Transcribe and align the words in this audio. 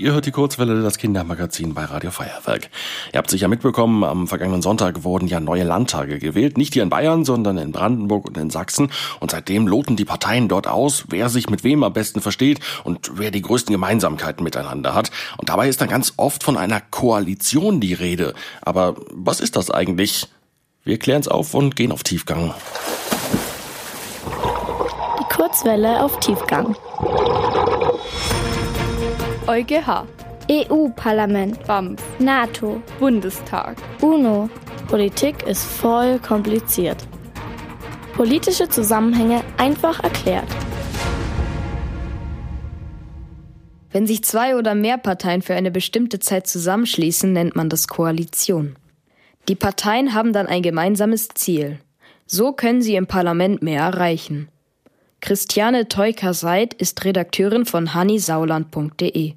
Ihr 0.00 0.12
hört 0.12 0.26
die 0.26 0.30
Kurzwelle, 0.30 0.80
das 0.80 0.96
Kindermagazin 0.96 1.74
bei 1.74 1.84
Radio 1.84 2.12
Feuerwerk. 2.12 2.70
Ihr 3.12 3.18
habt 3.18 3.30
sicher 3.30 3.48
mitbekommen, 3.48 4.04
am 4.04 4.28
vergangenen 4.28 4.62
Sonntag 4.62 5.02
wurden 5.02 5.26
ja 5.26 5.40
neue 5.40 5.64
Landtage 5.64 6.20
gewählt. 6.20 6.56
Nicht 6.56 6.74
hier 6.74 6.84
in 6.84 6.88
Bayern, 6.88 7.24
sondern 7.24 7.58
in 7.58 7.72
Brandenburg 7.72 8.24
und 8.28 8.36
in 8.38 8.48
Sachsen. 8.48 8.92
Und 9.18 9.32
seitdem 9.32 9.66
loten 9.66 9.96
die 9.96 10.04
Parteien 10.04 10.46
dort 10.46 10.68
aus, 10.68 11.06
wer 11.08 11.28
sich 11.28 11.50
mit 11.50 11.64
wem 11.64 11.82
am 11.82 11.92
besten 11.92 12.20
versteht 12.20 12.60
und 12.84 13.10
wer 13.14 13.32
die 13.32 13.42
größten 13.42 13.72
Gemeinsamkeiten 13.72 14.44
miteinander 14.44 14.94
hat. 14.94 15.10
Und 15.36 15.48
dabei 15.48 15.68
ist 15.68 15.80
dann 15.80 15.88
ganz 15.88 16.12
oft 16.16 16.44
von 16.44 16.56
einer 16.56 16.80
Koalition 16.80 17.80
die 17.80 17.94
Rede. 17.94 18.34
Aber 18.62 18.94
was 19.10 19.40
ist 19.40 19.56
das 19.56 19.68
eigentlich? 19.68 20.28
Wir 20.84 21.00
klären 21.00 21.22
es 21.22 21.26
auf 21.26 21.54
und 21.54 21.74
gehen 21.74 21.90
auf 21.90 22.04
Tiefgang. 22.04 22.54
Die 25.18 25.34
Kurzwelle 25.34 26.04
auf 26.04 26.20
Tiefgang. 26.20 26.76
EuGH, 29.48 30.06
EU-Parlament, 30.50 31.64
BAMF, 31.66 32.02
NATO, 32.18 32.82
Bundestag. 33.00 33.78
UNO. 34.02 34.50
Politik 34.88 35.42
ist 35.44 35.64
voll 35.64 36.18
kompliziert. 36.18 37.08
Politische 38.12 38.68
Zusammenhänge 38.68 39.42
einfach 39.56 40.04
erklärt. 40.04 40.48
Wenn 43.90 44.06
sich 44.06 44.22
zwei 44.22 44.54
oder 44.54 44.74
mehr 44.74 44.98
Parteien 44.98 45.40
für 45.40 45.54
eine 45.54 45.70
bestimmte 45.70 46.18
Zeit 46.18 46.46
zusammenschließen, 46.46 47.32
nennt 47.32 47.56
man 47.56 47.70
das 47.70 47.88
Koalition. 47.88 48.76
Die 49.48 49.54
Parteien 49.54 50.12
haben 50.12 50.34
dann 50.34 50.46
ein 50.46 50.60
gemeinsames 50.60 51.28
Ziel. 51.28 51.78
So 52.26 52.52
können 52.52 52.82
sie 52.82 52.96
im 52.96 53.06
Parlament 53.06 53.62
mehr 53.62 53.80
erreichen. 53.80 54.50
Christiane 55.20 55.88
Teuker-Seid 55.88 56.74
ist 56.74 57.04
Redakteurin 57.04 57.66
von 57.66 57.92
hannisauland.de. 57.92 59.34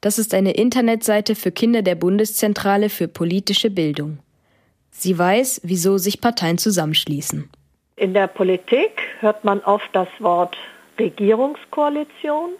Das 0.00 0.18
ist 0.18 0.34
eine 0.34 0.52
Internetseite 0.52 1.34
für 1.34 1.50
Kinder 1.50 1.82
der 1.82 1.96
Bundeszentrale 1.96 2.88
für 2.88 3.08
politische 3.08 3.70
Bildung. 3.70 4.18
Sie 4.90 5.18
weiß, 5.18 5.62
wieso 5.64 5.98
sich 5.98 6.20
Parteien 6.20 6.58
zusammenschließen. 6.58 7.50
In 7.96 8.14
der 8.14 8.28
Politik 8.28 9.02
hört 9.20 9.44
man 9.44 9.60
oft 9.60 9.88
das 9.92 10.08
Wort 10.20 10.56
Regierungskoalition. 10.98 12.50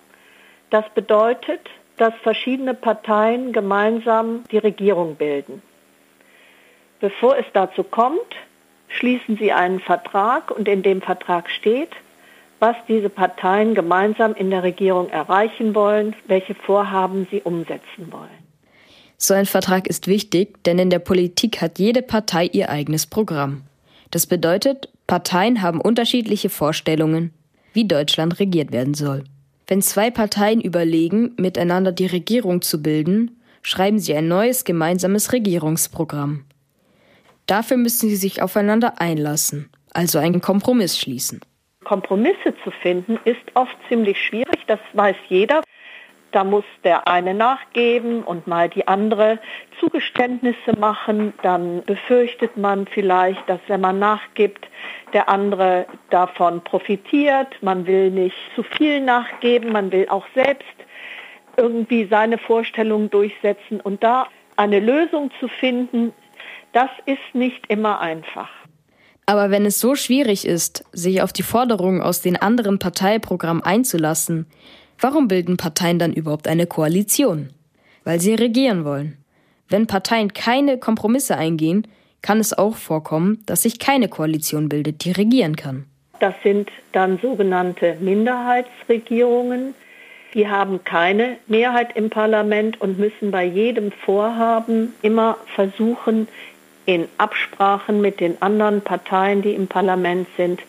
Das 0.70 0.84
bedeutet, 0.94 1.60
dass 1.98 2.14
verschiedene 2.22 2.74
Parteien 2.74 3.52
gemeinsam 3.52 4.44
die 4.50 4.58
Regierung 4.58 5.14
bilden. 5.14 5.62
Bevor 7.00 7.38
es 7.38 7.46
dazu 7.52 7.84
kommt, 7.84 8.34
schließen 8.88 9.36
sie 9.36 9.52
einen 9.52 9.80
Vertrag 9.80 10.50
und 10.50 10.66
in 10.68 10.82
dem 10.82 11.00
Vertrag 11.00 11.48
steht, 11.50 11.90
was 12.58 12.76
diese 12.88 13.08
Parteien 13.08 13.74
gemeinsam 13.74 14.34
in 14.34 14.50
der 14.50 14.62
Regierung 14.62 15.08
erreichen 15.10 15.74
wollen, 15.74 16.14
welche 16.26 16.54
Vorhaben 16.54 17.26
sie 17.30 17.42
umsetzen 17.42 18.10
wollen. 18.10 18.46
So 19.18 19.34
ein 19.34 19.46
Vertrag 19.46 19.86
ist 19.86 20.08
wichtig, 20.08 20.62
denn 20.64 20.78
in 20.78 20.90
der 20.90 20.98
Politik 20.98 21.60
hat 21.60 21.78
jede 21.78 22.02
Partei 22.02 22.46
ihr 22.46 22.68
eigenes 22.68 23.06
Programm. 23.06 23.62
Das 24.10 24.26
bedeutet, 24.26 24.90
Parteien 25.06 25.62
haben 25.62 25.80
unterschiedliche 25.80 26.48
Vorstellungen, 26.50 27.32
wie 27.72 27.86
Deutschland 27.86 28.38
regiert 28.38 28.72
werden 28.72 28.94
soll. 28.94 29.24
Wenn 29.66 29.82
zwei 29.82 30.10
Parteien 30.10 30.60
überlegen, 30.60 31.32
miteinander 31.38 31.92
die 31.92 32.06
Regierung 32.06 32.62
zu 32.62 32.82
bilden, 32.82 33.40
schreiben 33.62 33.98
sie 33.98 34.14
ein 34.14 34.28
neues 34.28 34.64
gemeinsames 34.64 35.32
Regierungsprogramm. 35.32 36.44
Dafür 37.46 37.76
müssen 37.76 38.08
sie 38.08 38.16
sich 38.16 38.42
aufeinander 38.42 39.00
einlassen, 39.00 39.68
also 39.92 40.18
einen 40.18 40.40
Kompromiss 40.40 40.98
schließen. 40.98 41.40
Kompromisse 41.86 42.52
zu 42.64 42.72
finden, 42.72 43.16
ist 43.24 43.44
oft 43.54 43.76
ziemlich 43.88 44.20
schwierig, 44.20 44.66
das 44.66 44.80
weiß 44.94 45.14
jeder. 45.28 45.62
Da 46.32 46.42
muss 46.42 46.64
der 46.82 47.06
eine 47.06 47.32
nachgeben 47.32 48.24
und 48.24 48.48
mal 48.48 48.68
die 48.68 48.88
andere 48.88 49.38
Zugeständnisse 49.78 50.76
machen. 50.76 51.32
Dann 51.42 51.84
befürchtet 51.84 52.56
man 52.56 52.88
vielleicht, 52.88 53.48
dass 53.48 53.60
wenn 53.68 53.80
man 53.80 54.00
nachgibt, 54.00 54.68
der 55.12 55.28
andere 55.28 55.86
davon 56.10 56.60
profitiert. 56.64 57.62
Man 57.62 57.86
will 57.86 58.10
nicht 58.10 58.36
zu 58.56 58.64
viel 58.64 59.00
nachgeben, 59.00 59.70
man 59.70 59.92
will 59.92 60.08
auch 60.08 60.26
selbst 60.34 60.76
irgendwie 61.56 62.06
seine 62.10 62.36
Vorstellungen 62.36 63.10
durchsetzen. 63.10 63.80
Und 63.80 64.02
da 64.02 64.26
eine 64.56 64.80
Lösung 64.80 65.30
zu 65.38 65.46
finden, 65.46 66.12
das 66.72 66.90
ist 67.06 67.34
nicht 67.34 67.64
immer 67.68 68.00
einfach. 68.00 68.50
Aber 69.26 69.50
wenn 69.50 69.66
es 69.66 69.80
so 69.80 69.96
schwierig 69.96 70.46
ist, 70.46 70.84
sich 70.92 71.20
auf 71.20 71.32
die 71.32 71.42
Forderungen 71.42 72.00
aus 72.00 72.22
den 72.22 72.36
anderen 72.36 72.78
Parteiprogrammen 72.78 73.62
einzulassen, 73.62 74.46
warum 75.00 75.26
bilden 75.26 75.56
Parteien 75.56 75.98
dann 75.98 76.12
überhaupt 76.12 76.46
eine 76.46 76.66
Koalition? 76.66 77.50
Weil 78.04 78.20
sie 78.20 78.34
regieren 78.34 78.84
wollen. 78.84 79.18
Wenn 79.68 79.88
Parteien 79.88 80.32
keine 80.32 80.78
Kompromisse 80.78 81.36
eingehen, 81.36 81.88
kann 82.22 82.38
es 82.38 82.56
auch 82.56 82.76
vorkommen, 82.76 83.42
dass 83.46 83.62
sich 83.62 83.80
keine 83.80 84.08
Koalition 84.08 84.68
bildet, 84.68 85.04
die 85.04 85.10
regieren 85.10 85.56
kann. 85.56 85.86
Das 86.20 86.34
sind 86.44 86.70
dann 86.92 87.18
sogenannte 87.20 87.96
Minderheitsregierungen. 88.00 89.74
Die 90.34 90.48
haben 90.48 90.84
keine 90.84 91.36
Mehrheit 91.46 91.96
im 91.96 92.10
Parlament 92.10 92.80
und 92.80 92.98
müssen 92.98 93.30
bei 93.32 93.44
jedem 93.44 93.90
Vorhaben 93.90 94.94
immer 95.02 95.36
versuchen, 95.54 96.28
in 96.86 97.08
Absprachen 97.18 98.00
mit 98.00 98.20
den 98.20 98.40
anderen 98.40 98.80
Parteien, 98.80 99.42
die 99.42 99.52
im 99.52 99.66
Parlament 99.66 100.26
sind, 100.36 100.60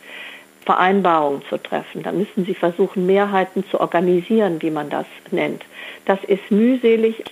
Vereinbarungen 0.66 1.42
zu 1.48 1.58
treffen. 1.58 2.04
Da 2.04 2.12
müssen 2.12 2.46
sie 2.46 2.54
versuchen, 2.54 3.06
Mehrheiten 3.06 3.64
zu 3.72 3.80
organisieren, 3.80 4.62
wie 4.62 4.72
man 4.72 4.90
das 4.90 5.06
nennt. 5.32 5.64
Das 6.06 6.22
ist 6.26 6.52
mühselig, 6.52 7.24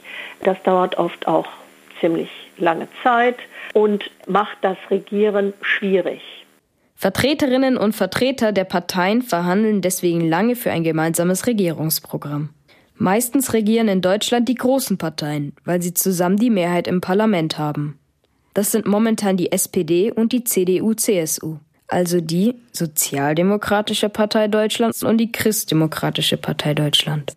das 0.43 0.61
dauert 0.63 0.97
oft 0.97 1.27
auch 1.27 1.47
ziemlich 1.99 2.29
lange 2.57 2.87
Zeit 3.03 3.37
und 3.73 4.09
macht 4.27 4.57
das 4.61 4.77
Regieren 4.89 5.53
schwierig. 5.61 6.21
Vertreterinnen 6.95 7.75
und 7.75 7.93
Vertreter 7.93 8.53
der 8.53 8.63
Parteien 8.63 9.21
verhandeln 9.21 9.81
deswegen 9.81 10.21
lange 10.21 10.55
für 10.55 10.71
ein 10.71 10.83
gemeinsames 10.83 11.45
Regierungsprogramm. 11.45 12.49
Meistens 12.95 13.51
regieren 13.51 13.89
in 13.89 14.01
Deutschland 14.01 14.47
die 14.47 14.55
großen 14.55 14.97
Parteien, 14.97 15.53
weil 15.65 15.81
sie 15.81 15.93
zusammen 15.93 16.37
die 16.37 16.49
Mehrheit 16.49 16.87
im 16.87 17.01
Parlament 17.01 17.57
haben. 17.57 17.99
Das 18.55 18.71
sind 18.71 18.85
momentan 18.85 19.35
die 19.35 19.51
SPD 19.51 20.13
und 20.13 20.31
die 20.31 20.45
CDU-CSU, 20.45 21.57
also 21.89 22.21
die 22.21 22.55
Sozialdemokratische 22.71 24.07
Partei 24.07 24.47
Deutschlands 24.47 25.03
und 25.03 25.17
die 25.17 25.29
Christdemokratische 25.29 26.37
Partei 26.37 26.73
Deutschland. 26.73 27.33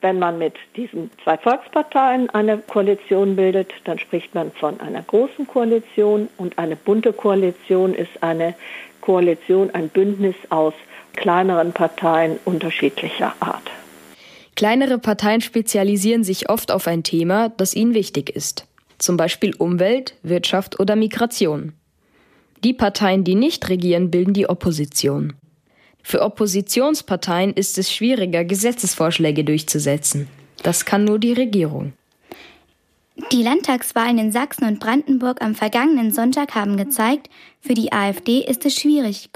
Wenn 0.00 0.18
man 0.18 0.38
mit 0.38 0.54
diesen 0.74 1.10
zwei 1.22 1.36
Volksparteien 1.36 2.30
eine 2.30 2.56
Koalition 2.56 3.36
bildet, 3.36 3.70
dann 3.84 3.98
spricht 3.98 4.34
man 4.34 4.50
von 4.50 4.80
einer 4.80 5.02
großen 5.02 5.46
Koalition 5.46 6.30
und 6.38 6.58
eine 6.58 6.74
bunte 6.74 7.12
Koalition 7.12 7.92
ist 7.92 8.22
eine 8.22 8.54
Koalition, 9.02 9.70
ein 9.74 9.90
Bündnis 9.90 10.36
aus 10.48 10.72
kleineren 11.12 11.72
Parteien 11.72 12.38
unterschiedlicher 12.46 13.34
Art. 13.40 13.70
Kleinere 14.56 14.98
Parteien 14.98 15.42
spezialisieren 15.42 16.24
sich 16.24 16.48
oft 16.48 16.72
auf 16.72 16.86
ein 16.86 17.02
Thema, 17.02 17.50
das 17.50 17.74
ihnen 17.74 17.92
wichtig 17.92 18.30
ist 18.30 18.66
zum 19.02 19.16
Beispiel 19.16 19.54
Umwelt, 19.56 20.14
Wirtschaft 20.22 20.80
oder 20.80 20.96
Migration. 20.96 21.72
Die 22.64 22.72
Parteien, 22.72 23.24
die 23.24 23.34
nicht 23.34 23.68
regieren, 23.68 24.10
bilden 24.10 24.34
die 24.34 24.48
Opposition. 24.48 25.34
Für 26.02 26.22
Oppositionsparteien 26.22 27.52
ist 27.52 27.78
es 27.78 27.92
schwieriger, 27.92 28.44
Gesetzesvorschläge 28.44 29.44
durchzusetzen. 29.44 30.28
Das 30.62 30.84
kann 30.84 31.04
nur 31.04 31.18
die 31.18 31.32
Regierung. 31.32 31.92
Die 33.30 33.42
Landtagswahlen 33.42 34.18
in 34.18 34.32
Sachsen 34.32 34.64
und 34.64 34.80
Brandenburg 34.80 35.42
am 35.42 35.54
vergangenen 35.54 36.12
Sonntag 36.12 36.54
haben 36.54 36.76
gezeigt, 36.76 37.28
für 37.60 37.74
die 37.74 37.92
AfD 37.92 38.40
ist 38.40 38.64
es 38.64 38.74
schwierig, 38.74 39.30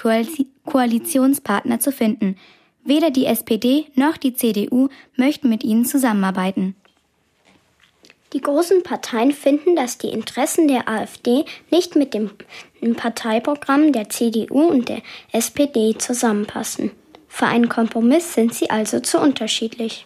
Koalitionspartner 0.65 1.79
zu 1.79 1.93
finden. 1.93 2.37
Weder 2.85 3.11
die 3.11 3.27
SPD 3.27 3.87
noch 3.95 4.17
die 4.17 4.35
CDU 4.35 4.89
möchten 5.17 5.49
mit 5.49 5.63
ihnen 5.63 5.85
zusammenarbeiten. 5.85 6.75
Die 8.33 8.41
großen 8.41 8.83
Parteien 8.83 9.33
finden, 9.33 9.77
dass 9.77 9.99
die 9.99 10.09
Interessen 10.09 10.67
der 10.67 10.89
AfD 10.89 11.45
nicht 11.71 11.97
mit 11.97 12.13
dem 12.13 12.31
Parteiprogramm 12.97 13.93
der 13.93 14.09
CDU 14.09 14.67
und 14.67 14.89
der 14.89 15.01
SPD 15.33 15.97
zusammenpassen. 15.97 16.91
Für 17.29 17.47
einen 17.47 17.69
Kompromiss 17.69 18.35
sind 18.35 18.53
sie 18.53 18.69
also 18.69 19.01
zu 19.01 19.21
unterschiedlich. 19.21 20.05